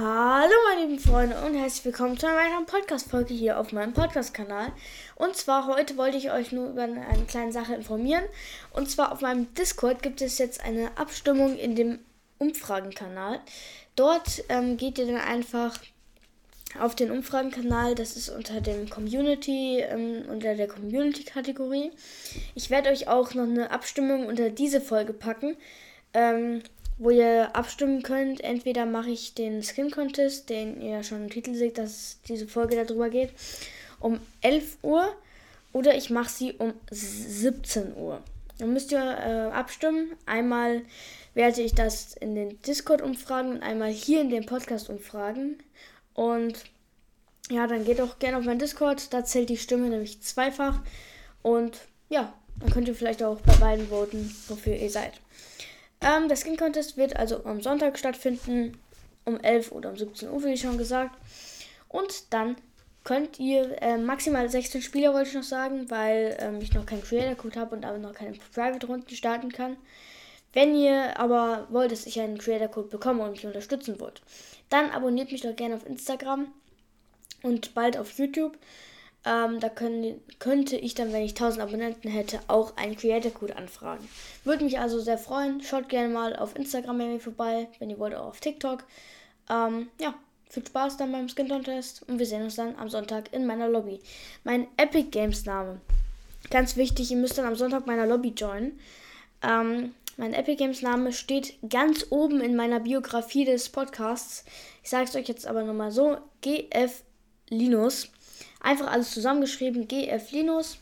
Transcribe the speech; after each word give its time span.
Hallo 0.00 0.54
meine 0.68 0.86
lieben 0.86 1.00
Freunde 1.00 1.36
und 1.44 1.56
herzlich 1.56 1.84
willkommen 1.86 2.16
zu 2.16 2.28
einer 2.28 2.36
weiteren 2.36 2.66
Podcast-Folge 2.66 3.34
hier 3.34 3.58
auf 3.58 3.72
meinem 3.72 3.94
Podcast-Kanal. 3.94 4.70
Und 5.16 5.34
zwar 5.34 5.66
heute 5.66 5.96
wollte 5.96 6.16
ich 6.16 6.30
euch 6.30 6.52
nur 6.52 6.68
über 6.68 6.84
eine 6.84 7.24
kleine 7.26 7.50
Sache 7.50 7.74
informieren. 7.74 8.22
Und 8.72 8.88
zwar 8.88 9.10
auf 9.10 9.22
meinem 9.22 9.52
Discord 9.54 10.00
gibt 10.00 10.22
es 10.22 10.38
jetzt 10.38 10.62
eine 10.62 10.96
Abstimmung 10.96 11.58
in 11.58 11.74
dem 11.74 11.98
Umfragenkanal. 12.38 13.40
Dort 13.96 14.44
ähm, 14.48 14.76
geht 14.76 14.98
ihr 14.98 15.06
dann 15.06 15.16
einfach 15.16 15.76
auf 16.78 16.94
den 16.94 17.10
Umfragenkanal, 17.10 17.96
das 17.96 18.14
ist 18.14 18.28
unter 18.28 18.60
dem 18.60 18.88
Community, 18.88 19.80
ähm, 19.80 20.22
unter 20.28 20.54
der 20.54 20.68
Community-Kategorie. 20.68 21.90
Ich 22.54 22.70
werde 22.70 22.90
euch 22.90 23.08
auch 23.08 23.34
noch 23.34 23.48
eine 23.48 23.72
Abstimmung 23.72 24.26
unter 24.26 24.50
diese 24.50 24.80
Folge 24.80 25.12
packen. 25.12 25.56
Ähm, 26.14 26.62
wo 26.98 27.10
ihr 27.10 27.54
abstimmen 27.54 28.02
könnt. 28.02 28.42
Entweder 28.42 28.86
mache 28.86 29.10
ich 29.10 29.34
den 29.34 29.62
Skin 29.62 29.90
Contest, 29.90 30.50
den 30.50 30.80
ihr 30.80 31.02
schon 31.02 31.24
im 31.24 31.30
Titel 31.30 31.54
seht, 31.54 31.78
dass 31.78 32.18
diese 32.28 32.46
Folge 32.46 32.76
darüber 32.76 33.08
geht, 33.08 33.30
um 34.00 34.20
11 34.42 34.78
Uhr 34.82 35.14
oder 35.72 35.96
ich 35.96 36.10
mache 36.10 36.30
sie 36.30 36.52
um 36.54 36.74
17 36.90 37.96
Uhr. 37.96 38.22
Dann 38.58 38.72
müsst 38.72 38.90
ihr 38.90 38.98
äh, 38.98 39.54
abstimmen. 39.54 40.12
Einmal 40.26 40.82
werde 41.34 41.62
ich 41.62 41.74
das 41.74 42.14
in 42.14 42.34
den 42.34 42.60
Discord-Umfragen 42.62 43.52
und 43.52 43.62
einmal 43.62 43.90
hier 43.90 44.20
in 44.20 44.30
den 44.30 44.46
Podcast-Umfragen. 44.46 45.58
Und 46.14 46.64
ja, 47.50 47.66
dann 47.66 47.84
geht 47.84 48.00
auch 48.00 48.18
gerne 48.18 48.38
auf 48.38 48.44
meinen 48.44 48.58
Discord. 48.58 49.12
Da 49.14 49.24
zählt 49.24 49.48
die 49.48 49.56
Stimme 49.56 49.88
nämlich 49.88 50.20
zweifach. 50.22 50.80
Und 51.42 51.78
ja, 52.08 52.32
dann 52.58 52.70
könnt 52.70 52.88
ihr 52.88 52.94
vielleicht 52.94 53.22
auch 53.22 53.40
bei 53.42 53.54
beiden 53.54 53.88
voten, 53.88 54.34
wofür 54.48 54.74
ihr 54.74 54.90
seid. 54.90 55.12
Ähm, 56.00 56.28
der 56.28 56.36
Skin 56.36 56.56
Contest 56.56 56.96
wird 56.96 57.16
also 57.16 57.44
am 57.44 57.60
Sonntag 57.60 57.98
stattfinden, 57.98 58.78
um 59.24 59.40
11 59.40 59.72
oder 59.72 59.90
um 59.90 59.96
17 59.96 60.30
Uhr, 60.30 60.44
wie 60.44 60.56
schon 60.56 60.78
gesagt. 60.78 61.16
Und 61.88 62.32
dann 62.32 62.56
könnt 63.04 63.38
ihr 63.40 63.80
äh, 63.82 63.96
maximal 63.96 64.48
16 64.48 64.82
Spieler, 64.82 65.14
wollte 65.14 65.30
ich 65.30 65.34
noch 65.34 65.42
sagen, 65.42 65.90
weil 65.90 66.36
ähm, 66.40 66.60
ich 66.60 66.72
noch 66.74 66.86
keinen 66.86 67.02
Creator 67.02 67.36
Code 67.36 67.58
habe 67.58 67.74
und 67.74 67.84
aber 67.84 67.98
noch 67.98 68.12
keine 68.12 68.36
Private 68.52 68.86
Runden 68.86 69.14
starten 69.14 69.50
kann. 69.50 69.76
Wenn 70.52 70.74
ihr 70.74 71.18
aber 71.18 71.66
wollt, 71.70 71.92
dass 71.92 72.06
ich 72.06 72.20
einen 72.20 72.38
Creator 72.38 72.68
Code 72.68 72.88
bekomme 72.88 73.22
und 73.22 73.32
mich 73.32 73.46
unterstützen 73.46 74.00
wollt, 74.00 74.22
dann 74.70 74.90
abonniert 74.90 75.32
mich 75.32 75.42
doch 75.42 75.56
gerne 75.56 75.74
auf 75.74 75.86
Instagram 75.86 76.52
und 77.42 77.74
bald 77.74 77.96
auf 77.96 78.18
YouTube. 78.18 78.56
Ähm, 79.28 79.60
da 79.60 79.68
können, 79.68 80.22
könnte 80.38 80.76
ich 80.76 80.94
dann, 80.94 81.12
wenn 81.12 81.22
ich 81.22 81.32
1000 81.32 81.62
Abonnenten 81.62 82.08
hätte, 82.08 82.40
auch 82.48 82.78
einen 82.78 82.96
Creator 82.96 83.30
Code 83.30 83.56
anfragen. 83.56 84.08
Würde 84.42 84.64
mich 84.64 84.78
also 84.78 85.00
sehr 85.00 85.18
freuen. 85.18 85.60
Schaut 85.60 85.90
gerne 85.90 86.08
mal 86.08 86.34
auf 86.34 86.56
Instagram 86.56 86.96
bei 86.96 87.04
mir 87.04 87.20
vorbei, 87.20 87.68
wenn 87.78 87.90
ihr 87.90 87.98
wollt, 87.98 88.14
auch 88.14 88.28
auf 88.28 88.40
TikTok. 88.40 88.84
Ähm, 89.50 89.88
ja, 90.00 90.14
viel 90.48 90.66
Spaß 90.66 90.96
dann 90.96 91.12
beim 91.12 91.28
Skin 91.28 91.46
Contest 91.46 92.08
und 92.08 92.18
wir 92.18 92.24
sehen 92.24 92.42
uns 92.42 92.54
dann 92.56 92.74
am 92.76 92.88
Sonntag 92.88 93.34
in 93.34 93.44
meiner 93.44 93.68
Lobby. 93.68 94.00
Mein 94.44 94.66
Epic 94.78 95.10
Games 95.10 95.44
Name. 95.44 95.82
Ganz 96.50 96.76
wichtig, 96.76 97.10
ihr 97.10 97.18
müsst 97.18 97.36
dann 97.36 97.44
am 97.44 97.56
Sonntag 97.56 97.86
meiner 97.86 98.06
Lobby 98.06 98.28
joinen. 98.34 98.80
Ähm, 99.42 99.94
mein 100.16 100.32
Epic 100.32 100.56
Games 100.56 100.80
Name 100.80 101.12
steht 101.12 101.58
ganz 101.68 102.06
oben 102.08 102.40
in 102.40 102.56
meiner 102.56 102.80
Biografie 102.80 103.44
des 103.44 103.68
Podcasts. 103.68 104.46
Ich 104.82 104.88
sage 104.88 105.04
es 105.04 105.14
euch 105.14 105.28
jetzt 105.28 105.46
aber 105.46 105.64
nochmal 105.64 105.90
so: 105.90 106.16
GF 106.40 107.02
Linus. 107.50 108.10
Einfach 108.60 108.90
alles 108.90 109.10
zusammengeschrieben, 109.10 109.88
GF 109.88 110.30
Linus. 110.32 110.78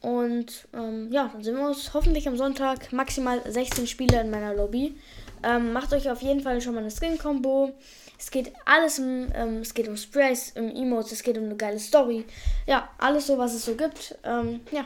Und 0.00 0.68
ähm, 0.72 1.08
ja, 1.10 1.28
dann 1.32 1.42
sehen 1.42 1.56
wir 1.56 1.66
uns 1.66 1.92
hoffentlich 1.92 2.26
am 2.26 2.36
Sonntag. 2.36 2.92
Maximal 2.92 3.42
16 3.50 3.86
Spieler 3.86 4.22
in 4.22 4.30
meiner 4.30 4.54
Lobby. 4.54 4.96
Ähm, 5.42 5.72
macht 5.72 5.92
euch 5.92 6.10
auf 6.10 6.22
jeden 6.22 6.40
Fall 6.40 6.60
schon 6.60 6.74
mal 6.74 6.80
eine 6.80 6.90
Skin-Combo. 6.90 7.72
Es 8.18 8.30
geht 8.30 8.52
alles 8.66 8.98
um, 8.98 9.28
ähm, 9.34 9.58
es 9.58 9.72
geht 9.72 9.88
um 9.88 9.96
Sprays, 9.96 10.52
um 10.56 10.68
Emotes, 10.68 11.12
es 11.12 11.22
geht 11.22 11.38
um 11.38 11.44
eine 11.44 11.56
geile 11.56 11.78
Story. 11.78 12.26
Ja, 12.66 12.90
alles 12.98 13.26
so, 13.26 13.38
was 13.38 13.54
es 13.54 13.64
so 13.64 13.74
gibt. 13.74 14.16
Ähm, 14.24 14.60
ja, 14.70 14.84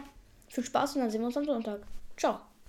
viel 0.48 0.64
Spaß 0.64 0.94
und 0.94 1.02
dann 1.02 1.10
sehen 1.10 1.20
wir 1.20 1.26
uns 1.26 1.36
am 1.36 1.44
Sonntag. 1.44 1.80
Ciao. 2.16 2.53